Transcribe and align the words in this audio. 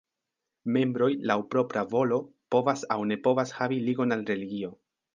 Membroj 0.77 1.09
laŭ 1.31 1.35
propra 1.51 1.85
volo 1.93 2.19
povas 2.57 2.89
aŭ 2.97 3.01
ne 3.13 3.21
povas 3.29 3.57
havi 3.63 3.83
ligon 3.89 4.21
al 4.21 4.29
religio. 4.35 4.79